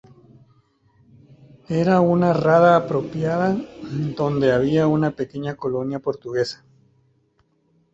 Era 1.69 1.99
una 2.01 2.33
rada 2.33 2.75
apropiada 2.75 3.55
donde 4.17 4.51
había 4.51 4.87
una 4.87 5.11
pequeña 5.11 5.55
colonia 5.55 5.99
portuguesa. 5.99 6.65